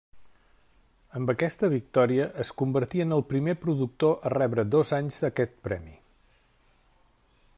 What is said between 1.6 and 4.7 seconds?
victòria es convertí en el primer productor a rebre